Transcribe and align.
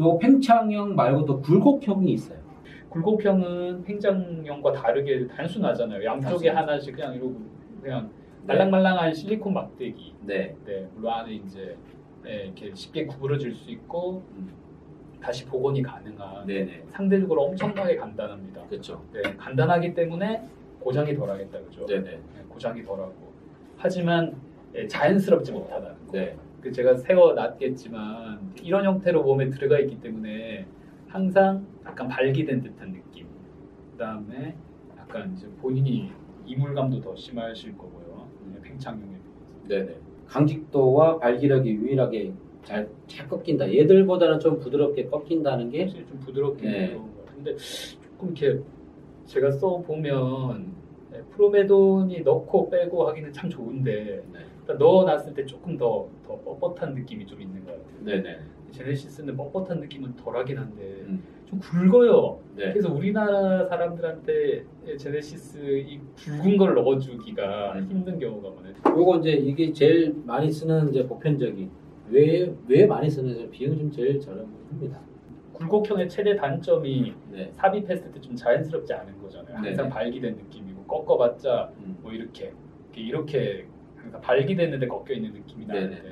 요 0.00 0.18
팽창형 0.18 0.96
말고도 0.96 1.42
굴곡형이 1.42 2.12
있어요. 2.12 2.40
굴곡형은 2.88 3.84
팽장형과 3.84 4.72
다르게 4.72 5.26
단순하잖아요. 5.26 6.02
양쪽에. 6.04 6.48
하나씩 6.48 6.96
그냥 6.96 7.14
이러고 7.14 7.36
그냥 7.82 8.10
네. 8.40 8.54
말랑말랑한 8.54 9.14
실리콘 9.14 9.52
막대기. 9.52 10.14
네. 10.22 10.56
네, 10.64 10.88
물론 10.94 11.12
안에 11.12 11.34
이제 11.34 11.76
네, 12.24 12.44
이렇게 12.46 12.74
쉽게 12.74 13.06
구부러질 13.06 13.54
수 13.54 13.70
있고 13.70 14.22
음. 14.36 14.50
다시 15.20 15.44
복원이 15.44 15.82
가능한 15.82 16.46
네네. 16.46 16.84
상대적으로 16.88 17.42
엄청나게 17.42 17.96
간단합니다. 17.96 18.66
그렇죠. 18.68 19.04
네, 19.12 19.20
간단하기 19.36 19.94
때문에 19.94 20.42
고장이 20.80 21.14
덜하겠다 21.14 21.60
그죠? 21.60 21.84
네네. 21.84 22.10
네, 22.10 22.20
고장이 22.48 22.82
덜하고 22.82 23.30
하지만 23.76 24.34
예, 24.74 24.86
자연스럽지 24.86 25.52
못하다는 25.52 26.06
거. 26.06 26.12
네. 26.12 26.36
그 26.60 26.70
제가 26.72 26.96
세워 26.96 27.32
놨겠지만 27.32 28.54
이런 28.62 28.84
형태로 28.84 29.22
몸에 29.22 29.50
들어가 29.50 29.78
있기 29.78 30.00
때문에 30.00 30.66
항상 31.08 31.66
약간 31.86 32.08
발기된 32.08 32.60
듯한 32.60 32.92
느낌. 32.92 33.26
그다음에 33.92 34.54
약간 34.98 35.32
이제 35.36 35.48
본인이 35.60 36.10
이물감도 36.46 37.00
더 37.00 37.16
심하실 37.16 37.76
거고요. 37.76 38.28
네, 38.52 38.60
팽창용에 38.62 39.06
비해서. 39.06 39.68
네네. 39.68 39.98
강직도와 40.26 41.18
발기력이 41.18 41.70
유일하게 41.70 42.32
잘, 42.62 42.88
잘 43.06 43.28
꺾인다. 43.28 43.72
얘들보다는 43.74 44.38
좀 44.38 44.58
부드럽게 44.58 45.06
꺾인다는 45.06 45.70
게 45.70 45.86
사실 45.86 46.06
좀 46.06 46.18
부드럽긴 46.20 46.70
네. 46.70 46.88
해요. 46.88 47.08
근데 47.34 47.56
조금 47.56 48.36
이렇게 48.36 48.62
제가 49.24 49.50
써 49.50 49.78
보면 49.78 50.72
네, 51.10 51.22
프로메돈이 51.30 52.20
넣고 52.20 52.70
빼고 52.70 53.08
하기는 53.08 53.32
참 53.32 53.48
좋은데 53.50 54.22
네. 54.32 54.38
일단 54.70 54.78
넣어놨을 54.78 55.34
때 55.34 55.44
조금 55.44 55.76
더, 55.76 56.08
더 56.26 56.38
뻣뻣한 56.44 56.94
느낌이 56.94 57.26
좀 57.26 57.40
있는 57.40 57.64
것 57.64 57.72
같아요. 57.72 58.04
네네. 58.04 58.38
제네시스는 58.70 59.36
뻣뻣한 59.36 59.80
느낌은 59.80 60.14
덜하긴 60.16 60.58
한데 60.58 60.82
음. 61.06 61.22
좀 61.46 61.58
굵어요. 61.58 62.38
네. 62.54 62.70
그래서 62.72 62.92
우리나라 62.92 63.66
사람들한테 63.66 64.64
제네시스 64.96 65.58
이 65.78 66.00
굵은 66.16 66.56
걸 66.56 66.74
넣어주기가 66.74 67.72
음. 67.74 67.88
힘든 67.90 68.18
경우가 68.18 68.50
많아요. 68.50 68.74
요거 68.96 69.18
이제 69.18 69.32
이게 69.32 69.72
제일 69.72 70.14
많이 70.24 70.50
쓰는 70.52 70.88
이제 70.90 71.04
보편적인 71.06 71.68
왜, 72.10 72.54
왜 72.68 72.86
많이 72.86 73.10
쓰는 73.10 73.50
비용이 73.50 73.76
좀 73.78 73.90
제일 73.90 74.20
저렴합니다. 74.20 75.00
굴곡형의 75.54 76.08
최대 76.08 76.36
단점이 76.36 77.12
네. 77.32 77.50
삽입했을 77.52 78.12
때 78.12 78.20
좀 78.20 78.36
자연스럽지 78.36 78.92
않은 78.92 79.20
거잖아요. 79.20 79.56
항상 79.56 79.76
네네. 79.76 79.88
발기된 79.88 80.36
느낌이고 80.36 80.84
꺾어봤자 80.84 81.72
음. 81.78 81.96
뭐 82.02 82.12
이렇게 82.12 82.52
이렇게, 82.94 83.66
항상 84.02 84.20
발기됐는데 84.20 84.86
꺾여 84.86 85.14
있는 85.14 85.32
느낌이. 85.32 85.66
나는데 85.66 86.02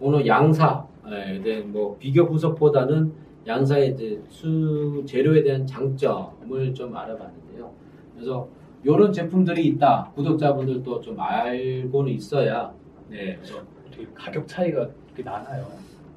오늘 0.00 0.26
양사, 0.26 0.86
예, 1.10 1.38
네, 1.38 1.60
뭐 1.60 1.96
비교 1.98 2.26
분석보다는 2.28 3.12
양사의 3.46 3.90
이제 3.92 4.22
수 4.28 5.02
재료에 5.06 5.42
대한 5.42 5.66
장점을 5.66 6.74
좀 6.74 6.96
알아봤는데요. 6.96 7.72
그래서 8.14 8.48
이런 8.82 9.12
제품들이 9.12 9.66
있다. 9.68 10.10
구독자분들도 10.14 11.00
좀 11.00 11.18
알고는 11.18 12.12
있어야. 12.12 12.72
네. 13.08 13.36
그래서 13.36 13.62
되게 13.90 14.06
가격 14.14 14.46
차이가 14.48 14.88
되게 15.08 15.22
나나요? 15.22 15.66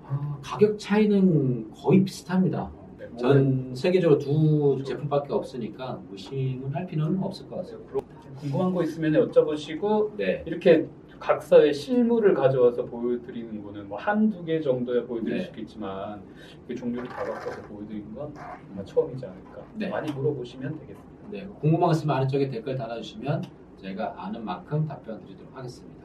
아, 0.05 0.37
가격 0.41 0.77
차이는 0.79 1.71
거의 1.71 2.03
비슷합니다. 2.03 2.71
네, 2.97 3.05
뭐 3.07 3.17
전 3.17 3.75
세계적으로 3.75 4.19
두 4.19 4.83
제품밖에 4.83 5.33
없으니까 5.33 5.99
무심을 6.09 6.73
할 6.73 6.87
필요는 6.87 7.21
없을 7.21 7.47
것 7.49 7.57
같습니다. 7.57 7.93
궁금한 8.39 8.73
거 8.73 8.83
있으면 8.83 9.13
여쭤보시고 9.13 10.15
네. 10.17 10.43
이렇게 10.45 10.87
각사의 11.19 11.73
실물을 11.73 12.33
가져와서 12.33 12.85
보여드리는 12.85 13.63
거는 13.63 13.87
뭐 13.87 13.97
한두 13.97 14.43
개 14.43 14.59
정도야 14.59 15.05
보여드릴 15.05 15.37
네. 15.37 15.43
수 15.43 15.49
있겠지만 15.49 16.21
그 16.67 16.75
종류를 16.75 17.07
다 17.07 17.23
갖고서 17.23 17.61
보여드리는 17.63 18.13
건 18.13 18.33
아마 18.37 18.83
처음이지 18.83 19.25
않을까 19.25 19.61
네. 19.75 19.89
많이 19.89 20.11
물어보시면 20.11 20.79
되겠습니다 20.79 21.17
네, 21.29 21.45
궁금한 21.59 21.87
거 21.87 21.91
있으면 21.91 22.15
아래쪽에 22.17 22.47
댓글 22.47 22.75
달아주시면 22.75 23.43
제가 23.77 24.15
아는 24.17 24.43
만큼 24.43 24.87
답변 24.87 25.19
드리도록 25.19 25.55
하겠습니다. 25.55 25.97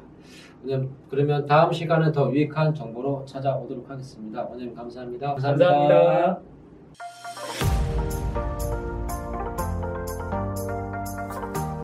오늘 0.64 0.88
그러면 1.08 1.46
다음 1.46 1.72
시간은 1.72 2.12
더 2.12 2.30
유익한 2.32 2.74
정보로 2.74 3.24
찾아오도록 3.24 3.88
하겠습니다. 3.88 4.44
원장님 4.44 4.74
감사합니다. 4.74 5.34
감사합니다. 5.34 6.61